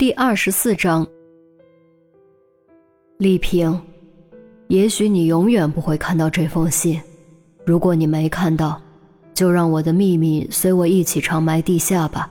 [0.00, 1.06] 第二十四章，
[3.18, 3.78] 丽萍，
[4.68, 6.98] 也许你永远不会看到这封信。
[7.66, 8.80] 如果你没看到，
[9.34, 12.30] 就让我的秘密随我一起长埋地下吧。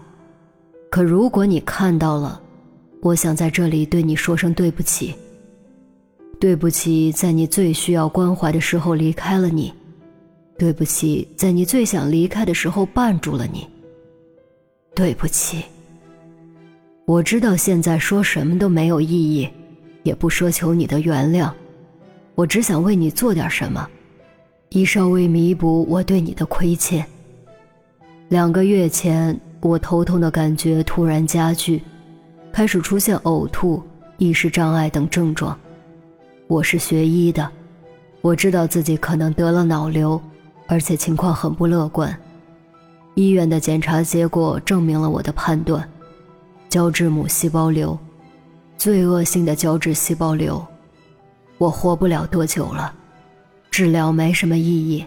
[0.90, 2.42] 可如果你看到了，
[3.04, 5.14] 我想在这里对你说声对不起。
[6.40, 9.72] 对不起，在你最需要关怀的时候离开了你；
[10.58, 13.68] 对不起，在你最想离开的时候绊住了你。
[14.96, 15.64] 对不起。
[17.10, 19.50] 我知道现在说什么都没有意义，
[20.04, 21.52] 也不奢求你的原谅，
[22.36, 23.90] 我只想为你做点什么，
[24.70, 27.04] 以稍微弥补我对你的亏欠。
[28.28, 31.82] 两个月前，我头痛的感觉突然加剧，
[32.54, 33.82] 开始出现呕吐、
[34.20, 35.58] 意识障碍等症状。
[36.46, 37.50] 我是学医的，
[38.22, 40.22] 我知道自己可能得了脑瘤，
[40.68, 42.16] 而且情况很不乐观。
[43.16, 45.90] 医院的检查结果证明了我的判断。
[46.70, 47.98] 胶质母细胞瘤，
[48.78, 50.64] 最恶性的胶质细胞瘤，
[51.58, 52.94] 我活不了多久了，
[53.72, 55.04] 治疗没什么意义。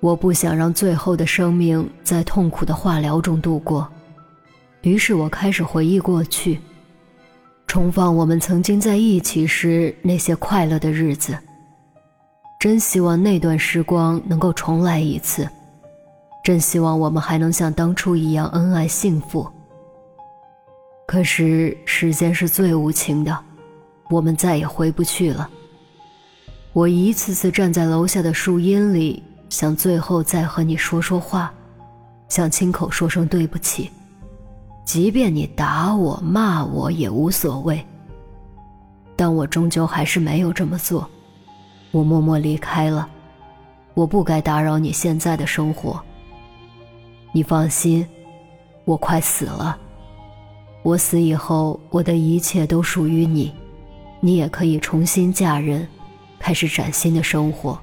[0.00, 3.86] 我不想让最后的生命在痛苦的化疗中度过，
[4.80, 6.58] 于是我开始回忆过去，
[7.66, 11.36] 重放我们曾经在一起时那些快乐的日子。
[12.58, 15.46] 真希望那段时光能够重来一次，
[16.42, 19.46] 真希望我们还能像当初一样恩爱幸福。
[21.10, 23.36] 可是时间是最无情的，
[24.10, 25.50] 我们再也回不去了。
[26.72, 31.52] 我一次次站在楼下的树荫里，想最后再和你说说话，
[32.28, 33.90] 想亲口说声对不起，
[34.84, 37.84] 即便你打我骂我也无所谓。
[39.16, 41.10] 但我终究还是没有这么做，
[41.90, 43.08] 我默默离开了。
[43.94, 46.00] 我不该打扰你现在的生活。
[47.32, 48.06] 你放心，
[48.84, 49.76] 我快死了。
[50.82, 53.52] 我死以后，我的一切都属于你，
[54.18, 55.86] 你也可以重新嫁人，
[56.38, 57.78] 开始崭新的生活。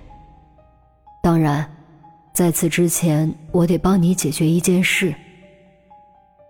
[1.22, 1.64] 当然，
[2.34, 5.14] 在此之前，我得帮你解决一件事。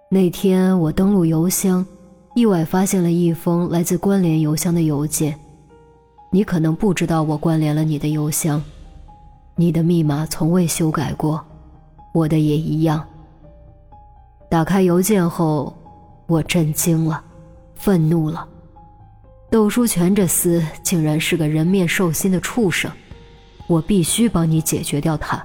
[0.09, 1.85] 那天我登录邮箱，
[2.33, 5.38] 意外发现了一封来自关联邮箱的邮件。
[6.31, 8.63] 你可能不知道我关联了你的邮箱，
[9.57, 11.43] 你的密码从未修改过，
[12.13, 13.05] 我的也一样。
[14.49, 15.75] 打开邮件后。
[16.27, 17.23] 我震惊了，
[17.75, 18.45] 愤怒了。
[19.49, 22.91] 窦书全这厮竟然是个人面兽心的畜生，
[23.65, 25.41] 我必须帮你解决掉他。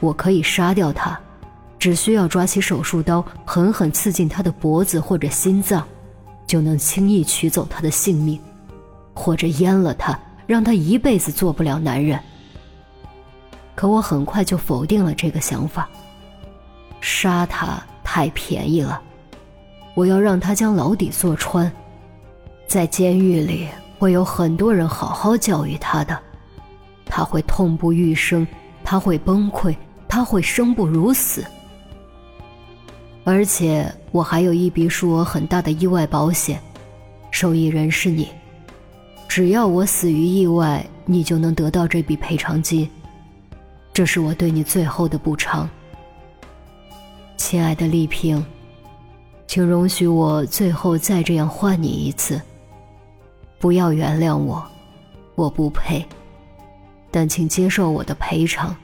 [0.00, 1.18] 我可以杀掉他，
[1.76, 5.84] 只需要抓起手术刀，狠狠刺进他的脖子或者心脏，
[6.46, 8.38] 就能轻易取走他的性命，
[9.12, 10.16] 或者阉了他，
[10.46, 12.20] 让他一辈子做不了男人。
[13.74, 15.88] 可我很快就否定了这个想法，
[17.00, 19.02] 杀他太便宜了。
[19.96, 21.72] 我要让他将牢底坐穿，
[22.68, 23.66] 在监狱里
[23.98, 26.20] 会有很多人好好教育他的，
[27.06, 28.46] 他会痛不欲生，
[28.84, 29.74] 他会崩溃，
[30.06, 31.42] 他会生不如死。
[33.24, 36.60] 而且我还有一笔数额很大的意外保险，
[37.30, 38.28] 受益人是你，
[39.26, 42.86] 只要我死于意外，你就能得到这笔赔偿金，
[43.94, 45.66] 这是我对你最后的补偿，
[47.38, 48.44] 亲爱的丽萍。
[49.46, 52.40] 请容许我最后再这样换你一次。
[53.58, 54.62] 不要原谅我，
[55.34, 56.04] 我不配。
[57.10, 58.76] 但请接受我的赔偿。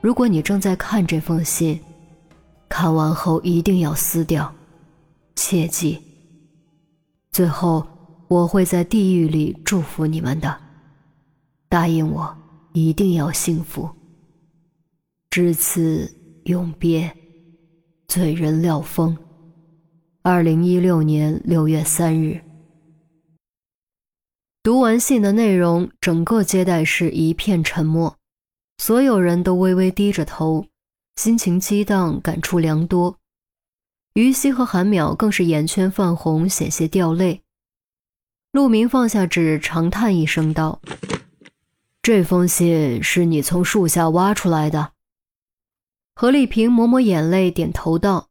[0.00, 1.80] 如果你正在看这封信，
[2.68, 4.52] 看完后一定要撕掉，
[5.34, 5.98] 切记。
[7.32, 7.86] 最后，
[8.28, 10.54] 我会在地狱里祝福你们的。
[11.68, 12.36] 答应我，
[12.72, 13.88] 一定要幸福。
[15.30, 16.12] 至此
[16.44, 17.10] 永别，
[18.08, 19.16] 罪人廖峰。
[20.28, 22.42] 二零一六年六月三日，
[24.60, 28.16] 读完信的内容，整个接待室一片沉默，
[28.78, 30.66] 所有人都微微低着头，
[31.14, 33.16] 心情激荡，感触良多。
[34.14, 37.42] 于西和韩淼更是眼圈泛红，险些掉泪。
[38.50, 40.80] 陆明放下纸，长叹一声道
[42.02, 44.90] ：“这封信是你从树下挖出来的？”
[46.16, 48.26] 何丽萍抹抹眼泪，点头道。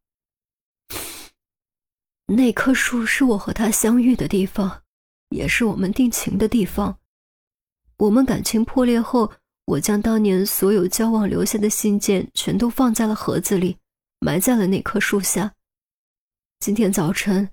[2.28, 4.82] 那棵树是我和他相遇的地方，
[5.30, 6.98] 也是我们定情的地方。
[7.98, 9.32] 我们感情破裂后，
[9.66, 13.78] 我将当年所有交往留下的信件全都放在了盒子里，
[14.20, 15.54] 埋在了那棵树下。
[16.60, 17.48] 今天早晨，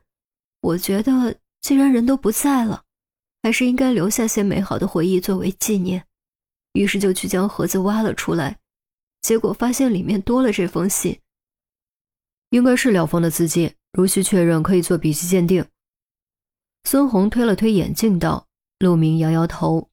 [0.62, 2.82] 我觉得既然人都不在了，
[3.42, 6.06] 还是应该留下些美好的回忆作为纪念，
[6.72, 8.58] 于是就去将盒子挖了出来，
[9.20, 11.20] 结果发现里面多了这封信。
[12.50, 13.76] 应该是廖峰的自荐。
[13.92, 15.66] 如需确认，可以做笔迹鉴定。
[16.84, 18.48] 孙红推了推眼镜道。
[18.78, 19.90] 陆明摇摇头：“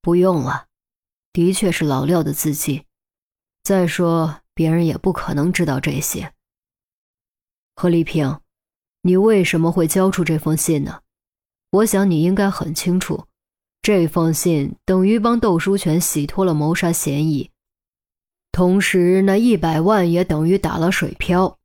[0.00, 0.68] 不用了，
[1.30, 2.86] 的确是老廖的字迹。
[3.62, 6.32] 再说，别人也不可能知道这些。”
[7.76, 8.40] 何丽萍，
[9.02, 11.02] 你为什么会交出这封信呢？
[11.68, 13.26] 我想你应该很清楚，
[13.82, 17.50] 这封信等于帮窦书全洗脱了谋杀嫌疑，
[18.52, 21.55] 同时那一百万也等于打了水漂。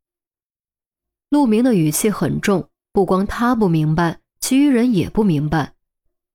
[1.31, 5.75] 陆明的语气很重，不光他不明白，其余人也不明白。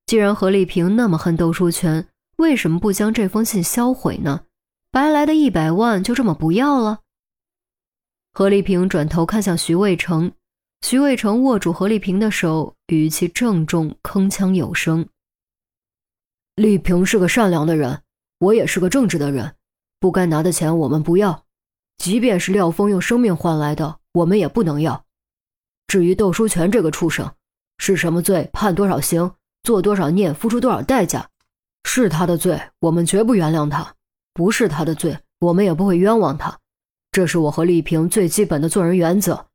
[0.06, 2.08] 既然何丽萍那么恨窦书全，
[2.38, 4.46] 为什么不将这封信销毁呢？
[4.90, 7.00] 白来的一百万就这么不要了？
[8.32, 10.32] 何丽萍转头看向徐渭成，
[10.80, 15.06] 徐渭成握住何丽萍的手，语气郑重，铿锵有声
[16.56, 18.00] ：“丽萍是个善良的人，
[18.38, 19.56] 我也是个正直的人，
[20.00, 21.44] 不该拿的钱我们不要，
[21.98, 25.04] 即便是廖峰用生命换来的。”我们也不能要。
[25.86, 27.34] 至于窦书全这个畜生，
[27.76, 29.30] 是什么罪，判多少刑，
[29.62, 31.28] 做多少孽，付出多少代价，
[31.84, 33.92] 是他的罪，我们绝不原谅他；
[34.32, 36.58] 不是他的罪，我们也不会冤枉他。
[37.12, 39.48] 这是我和丽萍最基本的做人原则。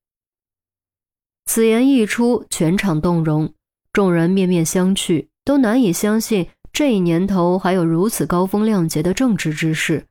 [1.46, 3.56] 此言一出，全场动容，
[3.92, 10.06] 众人面面相觑，都难以相信这一年头还有如此高风亮节的正直之士。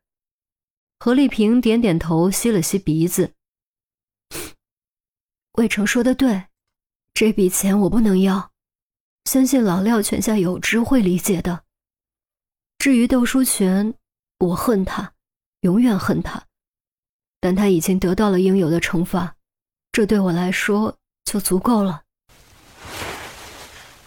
[0.99, 3.31] 何丽萍点点头，吸了吸鼻子。
[5.61, 6.45] 魏成说的对，
[7.13, 8.51] 这笔钱我不能要，
[9.27, 11.65] 相信老廖泉下有知会理解的。
[12.79, 13.93] 至于窦书全，
[14.39, 15.13] 我恨他，
[15.61, 16.43] 永远恨他，
[17.43, 19.37] 但他已经得到了应有的惩罚，
[19.93, 22.05] 这对我来说就足够了。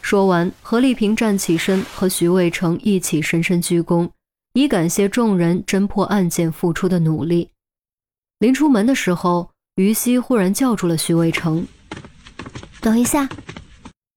[0.02, 4.10] 说完，何丽萍站起身，和徐渭成一起深深鞠躬，
[4.54, 7.52] 以感谢众人侦破案件付出的努力。
[8.40, 9.53] 临出门的时候。
[9.76, 11.68] 于西忽然叫住了徐渭成
[12.80, 13.28] ：“等一下，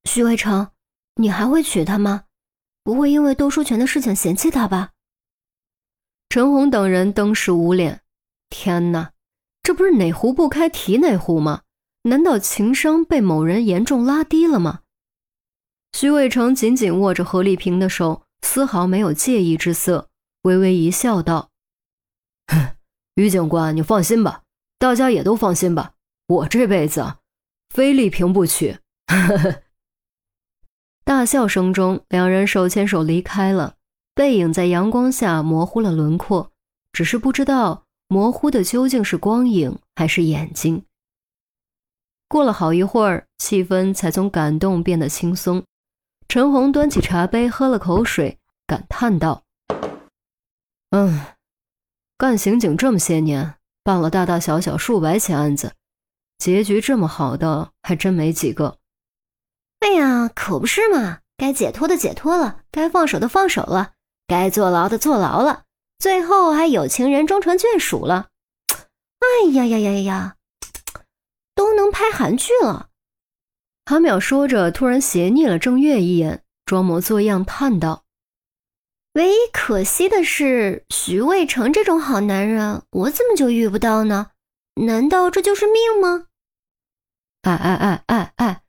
[0.05, 0.69] 徐渭成，
[1.15, 2.25] 你还会娶她吗？
[2.85, 4.91] 不会因为窦书全的事情嫌弃她吧？”
[6.29, 8.03] 陈红等人登时捂脸
[8.51, 9.13] ：“天哪，
[9.63, 11.63] 这不是哪壶不开提哪壶吗？
[12.03, 14.81] 难道情商被某人严重拉低了吗？”
[15.97, 20.11] 徐渭成紧紧握着何丽萍的手，丝毫没有介意之色，
[20.43, 21.49] 微微一笑，道
[23.17, 24.43] ：“于警官，你放心吧。”
[24.79, 25.95] 大家也都放心吧，
[26.27, 27.17] 我这辈子
[27.71, 28.79] 非丽萍不娶。
[31.05, 33.77] 大笑声中，两人手牵手离开了，
[34.15, 36.53] 背影在阳光下模糊了轮廓，
[36.93, 40.85] 只是不知道模糊的究竟是光影还是眼睛。
[42.29, 45.65] 过了好一会儿，气氛才从感动变得轻松。
[46.29, 49.45] 陈红端起茶杯喝了口水，感叹道
[50.91, 51.25] ：“嗯，
[52.19, 53.55] 干刑警这么些年。”
[53.87, 55.73] 办了大大小小数百起案子，
[56.39, 58.79] 结局这么好的还真没几个。
[59.79, 61.21] 哎呀，可不是嘛！
[61.37, 63.93] 该解脱的解脱了，该放手的放手了，
[64.27, 65.63] 该坐牢的坐牢了，
[66.01, 68.27] 最后还有情人终成眷属了。
[69.21, 70.35] 哎呀呀呀呀呀！
[71.55, 72.89] 都能拍韩剧了。
[73.85, 78.03] 韩淼说着，突然斜睨了郑月一眼，装模作样叹道。
[79.17, 84.33] 唯一可惜的是，徐渭成这种好男人，我怎么就遇不到呢？
[84.75, 86.27] 难道这就是命吗？
[87.41, 88.63] 哎哎哎哎哎，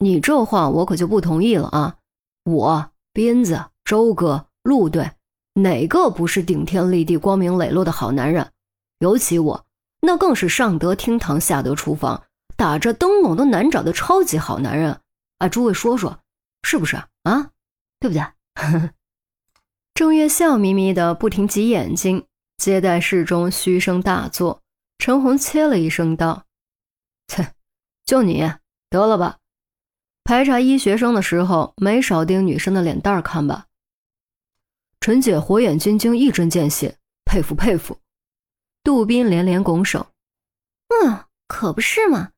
[0.00, 1.96] 你这话我可就不同意了啊！
[2.44, 5.12] 我斌子、周哥、陆队，
[5.54, 8.52] 哪个不是顶天立地、光明磊落的好男人？
[8.98, 9.64] 尤其我，
[10.02, 12.22] 那更是上得厅堂，下得厨房，
[12.54, 15.00] 打着灯笼都难找的超级好男人
[15.38, 15.48] 啊！
[15.48, 16.18] 诸位说说，
[16.64, 17.52] 是不是啊？
[17.98, 18.22] 对不对？
[19.96, 22.26] 郑月笑眯眯的，不停挤眼睛。
[22.58, 24.60] 接待室中嘘声大作。
[24.98, 26.44] 陈红切了一声道
[27.26, 27.54] ：“切，
[28.04, 28.52] 就你
[28.90, 29.38] 得了吧？
[30.22, 33.64] 排查医学生的时候，没少盯女生的脸蛋看吧？”
[35.00, 37.96] 陈姐火眼金睛，一针见血，佩服佩服。
[38.84, 40.08] 杜宾连连拱手
[40.92, 42.32] ：“嗯，可不是嘛。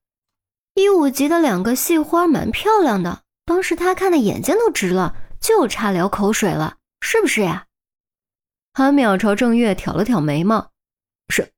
[0.74, 7.66] 一五级的两个系花蛮漂亮的，当时他看的眼睛都直了，就差流口水了。”是不是呀？
[8.74, 10.70] 韩淼朝郑月挑了挑眉毛，
[11.28, 11.52] 是。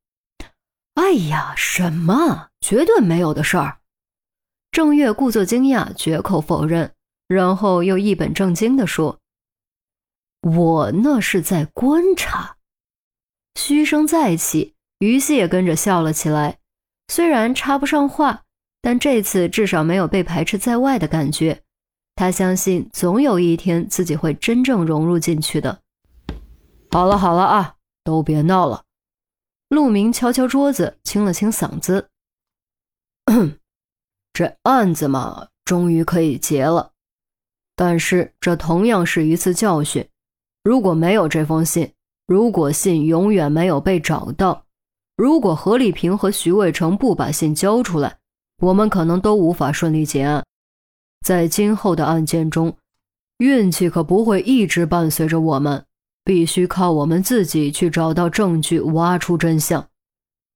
[0.95, 2.51] 哎呀，什么？
[2.61, 3.79] 绝对没有的事儿。
[4.71, 6.95] 郑月故作惊讶，绝口否认，
[7.27, 9.19] 然后又一本正经地说
[10.43, 12.57] ：“我那是在观察。”
[13.57, 16.59] 嘘声再起，于西也跟着笑了起来。
[17.09, 18.45] 虽然插不上话，
[18.81, 21.63] 但这次至少没有被排斥在外的感觉。
[22.21, 25.81] 他相信总有一天自己会真正融入进去的。
[26.91, 28.85] 好了好了啊，都别闹了。
[29.71, 32.11] 陆明敲敲桌子，清了清嗓子
[34.35, 36.91] ：“这案子嘛，终于可以结了。
[37.75, 40.07] 但是这同样是一次教训。
[40.63, 41.91] 如果没有这封信，
[42.27, 44.67] 如果信永远没有被找到，
[45.17, 48.19] 如果何丽萍和徐渭成不把信交出来，
[48.59, 50.45] 我们可能都无法顺利结案。
[51.25, 52.77] 在今后的案件中，
[53.39, 55.85] 运气可不会一直伴随着我们，
[56.25, 59.87] 必须靠我们自己去找到证据，挖出真相。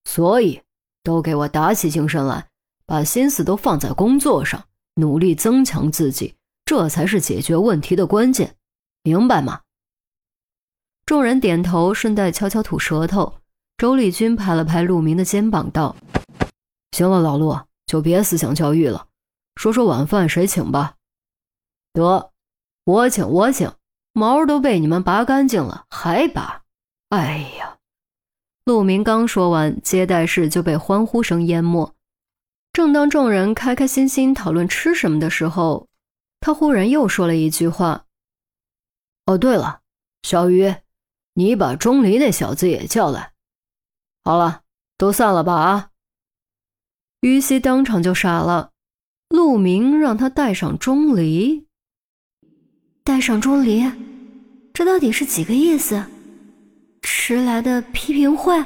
[0.04, 0.61] 所以，
[1.02, 2.47] 都给我打起精神来，
[2.87, 4.64] 把心思都放在工作上，
[4.97, 6.35] 努力增强自己。
[6.66, 8.56] 这才是解决问题的关键，
[9.02, 9.61] 明白吗？
[11.04, 13.35] 众人点头，顺带悄悄吐舌头。
[13.76, 15.94] 周丽君拍了拍陆明的肩膀，道
[16.97, 19.06] ：“行了，老陆，就别思想教育了，
[19.56, 20.96] 说说晚饭谁请吧。
[21.94, 22.32] ”“得，
[22.84, 23.73] 我请，我请，
[24.12, 26.62] 毛都被你们拔干净了，还拔？
[27.11, 27.78] 哎呀！”
[28.64, 31.94] 陆明刚说完，接待室就被欢呼声淹没。
[32.73, 35.88] 正当众人开开心心讨论吃什么的时候，
[36.40, 38.06] 他忽然又说了一句话
[39.26, 39.82] ：“哦，对了，
[40.23, 40.75] 小鱼，
[41.34, 43.32] 你把钟离那小子也叫来。
[44.25, 44.62] 好了，
[44.99, 45.90] 都散了吧啊！”
[47.23, 48.73] 于西当场就傻了。
[49.34, 51.66] 陆明让他带上钟离，
[53.02, 53.84] 带上钟离，
[54.72, 56.04] 这到底是几个意思？
[57.02, 58.64] 迟来的批评会。